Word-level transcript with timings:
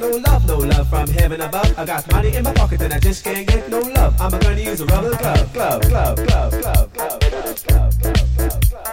no 0.00 0.08
love, 0.16 0.46
no 0.46 0.56
love 0.56 0.88
from 0.88 1.08
heaven 1.08 1.40
above. 1.42 1.78
I 1.78 1.84
got 1.84 2.10
money 2.10 2.34
in 2.34 2.42
my 2.42 2.54
pocket 2.54 2.80
and 2.80 2.92
I 2.92 2.98
just 2.98 3.22
can't 3.22 3.46
get 3.46 3.68
no 3.68 3.80
love. 3.80 4.18
I'm 4.20 4.30
gonna 4.30 4.56
use 4.56 4.80
a 4.80 4.86
rubber 4.86 5.14
glove, 5.16 5.52
glove, 5.52 5.82
glove, 5.82 6.16
glove, 6.16 6.50
glove, 6.62 6.90
glove, 6.92 7.20
glove, 7.30 8.00
glove, 8.00 8.00
glove, 8.00 8.30
glove, 8.38 8.90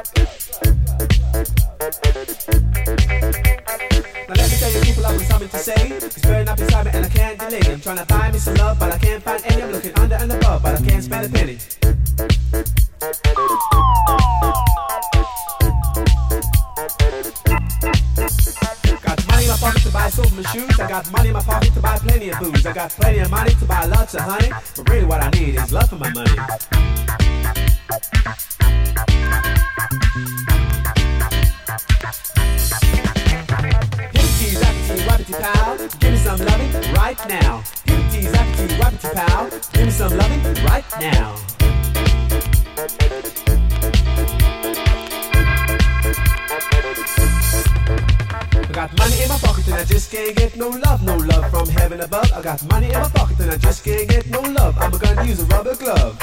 Now 4.27 4.35
let 4.35 4.51
me 4.51 4.57
tell 4.57 4.71
you 4.71 4.81
people 4.81 5.05
I 5.05 5.17
got 5.17 5.21
something 5.21 5.49
to 5.49 5.57
say. 5.57 5.91
It's 5.91 6.21
burning 6.21 6.49
up 6.49 6.59
inside 6.59 6.85
me 6.85 6.91
and 6.93 7.05
I 7.05 7.09
can't 7.09 7.39
delay. 7.39 7.61
I'm 7.73 7.79
trying 7.79 7.97
to 7.97 8.05
find 8.05 8.33
me 8.33 8.39
some 8.39 8.55
love, 8.55 8.77
but 8.77 8.91
I 8.91 8.97
can't 8.97 9.23
find 9.23 9.41
any. 9.45 9.61
I'm 9.63 9.71
looking 9.71 9.97
under 9.97 10.15
and 10.15 10.31
above, 10.33 10.63
but 10.63 10.81
I 10.81 10.85
can't 10.85 11.03
spend 11.03 11.25
a 11.25 11.29
penny. 11.29 11.57
I 20.07 20.09
sold 20.09 20.33
my 20.37 20.41
shoes. 20.53 20.79
I 20.79 20.87
got 20.87 21.11
money 21.11 21.27
in 21.27 21.33
my 21.33 21.41
pocket 21.41 21.73
to 21.73 21.81
buy 21.81 21.97
plenty 21.97 22.29
of 22.29 22.39
booze. 22.39 22.65
I 22.65 22.71
got 22.71 22.91
plenty 22.91 23.19
of 23.19 23.29
money 23.29 23.53
to 23.55 23.65
buy 23.65 23.83
lots 23.83 24.13
of 24.13 24.21
honey. 24.21 24.47
But 24.77 24.89
really, 24.89 25.05
what 25.05 25.21
I 25.21 25.29
need 25.31 25.55
is 25.55 25.73
love 25.73 25.89
for 25.89 25.97
my 25.97 26.09
money. 26.13 26.31
Hooties, 34.15 34.63
appity, 34.63 35.03
wappity, 35.09 35.35
pal. 35.41 35.77
Give 35.99 36.11
me 36.13 36.17
some 36.19 36.39
loving 36.39 36.71
right 36.93 37.19
now. 37.27 37.61
Hooties, 37.87 38.31
appity, 38.31 38.79
wappity, 38.79 39.13
pal. 39.13 39.49
Give 39.73 39.85
me 39.87 39.91
some 39.91 40.17
loving 40.17 40.41
right 40.63 40.85
now. 41.01 41.35
got 48.77 48.95
money 48.99 49.23
in 49.23 49.27
my 49.27 49.37
pocket 49.39 49.65
and 49.65 49.73
I 49.73 49.85
just 49.85 50.11
can't 50.11 50.35
get 50.35 50.55
no 50.55 50.69
love, 50.69 51.01
no 51.01 51.17
love 51.17 51.49
from 51.49 51.67
heaven 51.67 51.99
above. 51.99 52.31
I 52.31 52.43
got 52.43 52.63
money 52.69 52.85
in 52.85 52.93
my 52.93 53.09
pocket 53.09 53.39
and 53.39 53.49
I 53.49 53.57
just 53.57 53.83
can't 53.83 54.07
get 54.07 54.27
no 54.29 54.39
love. 54.39 54.77
I'm 54.77 54.91
gonna 54.91 55.23
use 55.25 55.41
a 55.41 55.45
rubber 55.45 55.75
glove. 55.75 56.15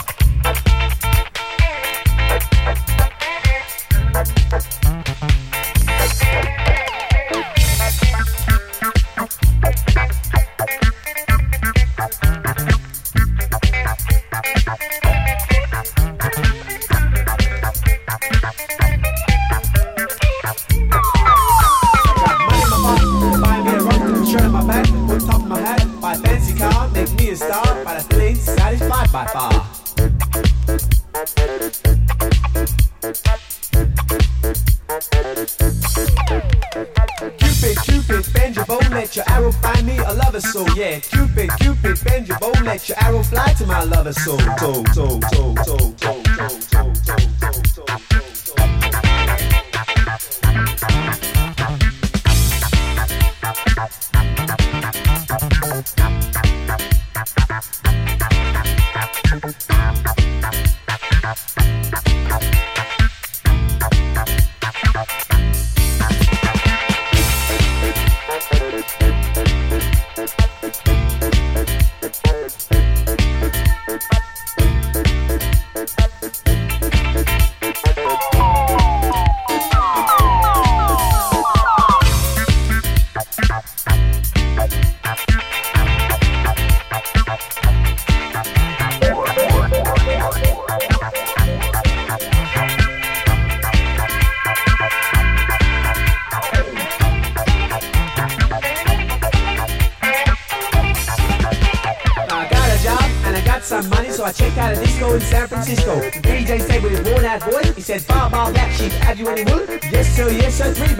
So 40.55 40.65
yeah, 40.77 41.01
Cupid, 41.01 41.51
Cupid, 41.59 41.99
bend 42.05 42.29
your 42.29 42.39
bow, 42.39 42.53
let 42.63 42.89
your 42.89 42.97
arrow 43.01 43.25
fly 43.25 43.53
to 43.55 43.67
my 43.67 43.83
lover's 43.83 44.23
soul. 44.23 44.39
Toe, 44.39 44.85
toe, 44.95 45.19
toe, 45.19 45.55
toe, 45.57 45.93
toe, 45.97 46.23
toe, 46.71 46.93
toe, 47.03 47.63
toe. 47.75 48.05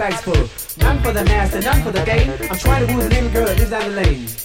bags 0.09 0.21
full. 0.21 0.83
None 0.83 1.01
for 1.01 1.11
the 1.11 1.25
master, 1.25 1.61
none 1.61 1.81
for 1.81 1.91
the 1.91 2.03
game. 2.05 2.31
I'm 2.49 2.57
trying 2.57 2.85
to 2.85 2.93
woo 2.93 3.01
the 3.01 3.09
little 3.09 3.29
girl 3.29 3.45
that 3.45 3.57
lives 3.57 3.71
down 3.71 3.89
the 3.89 4.01
lane. 4.01 4.44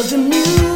yeah. 0.00 0.67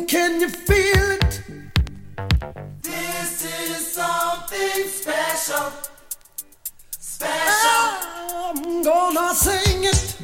Can 0.00 0.40
you 0.40 0.48
feel 0.48 1.10
it? 1.18 1.42
This 2.82 3.44
is 3.44 3.92
something 3.92 4.88
special. 4.88 5.72
Special. 6.98 7.82
I'm 8.46 8.82
gonna 8.82 9.34
sing 9.34 9.84
it. 9.84 10.16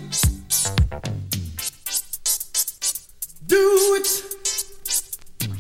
Do 3.46 3.62
it. 3.98 4.08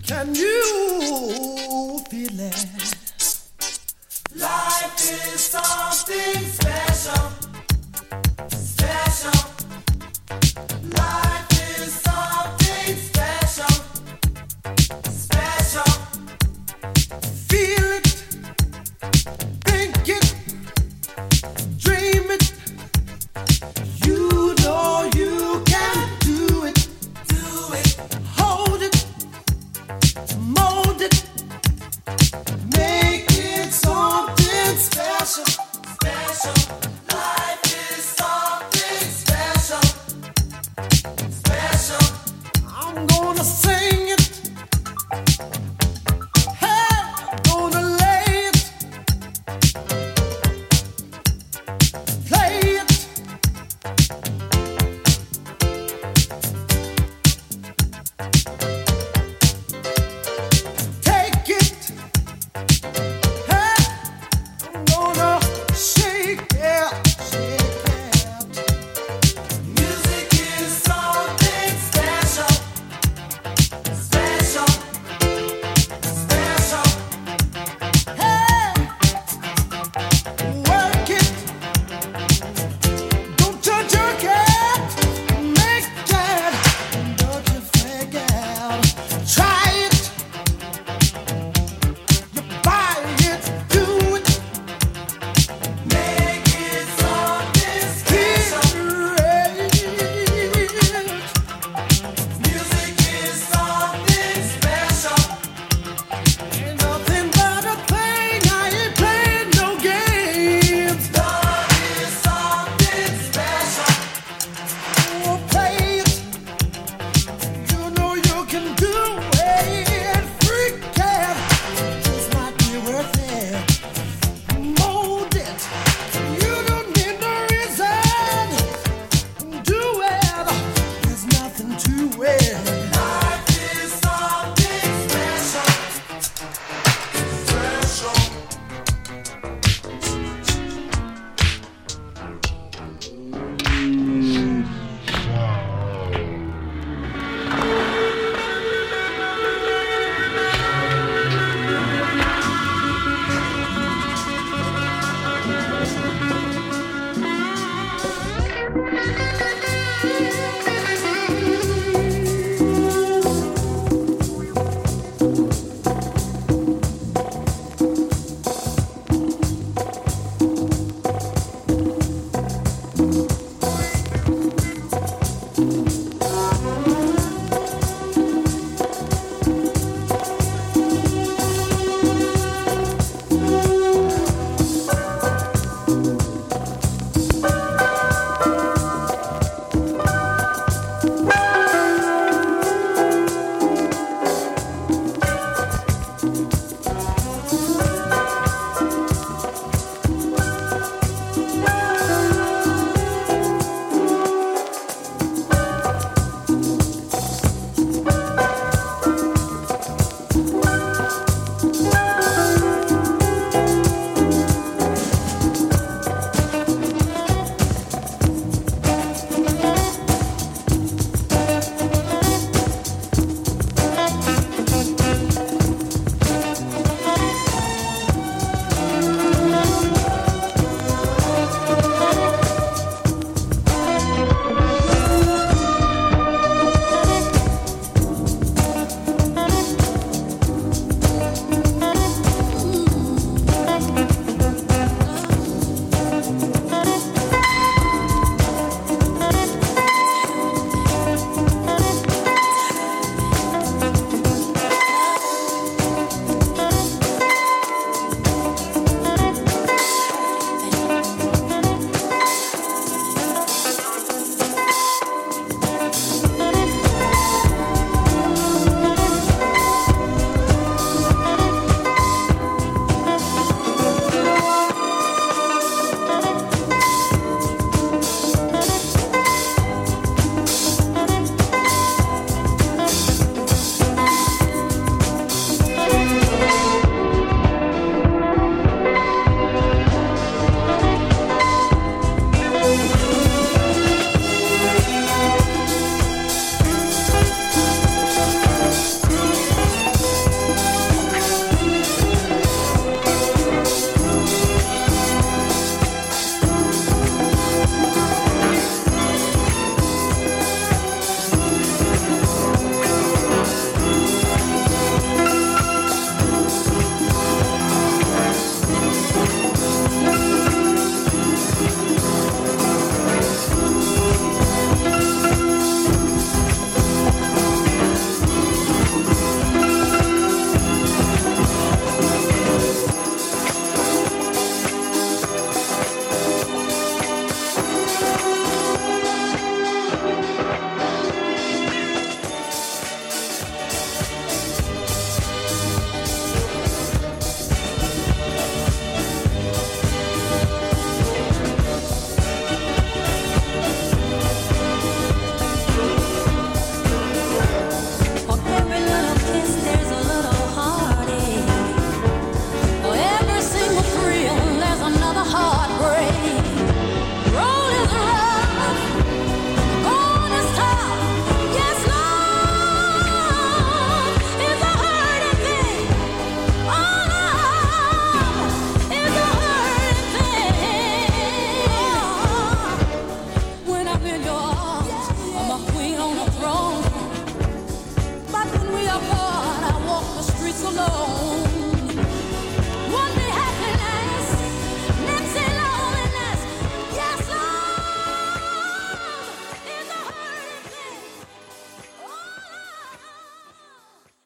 Can 0.06 0.34
you 0.34 2.00
feel 2.10 2.40
it? 2.40 2.66
Life 4.34 4.96
is 4.96 5.40
something 5.40 6.44
special. 6.44 6.87